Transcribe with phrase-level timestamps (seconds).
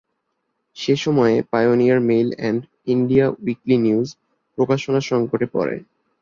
[0.77, 2.61] সে সময়ে "Pioneer Mail and
[2.87, 4.07] India Weekly News"
[4.57, 5.75] প্রকাশনা-সংকটে পরে।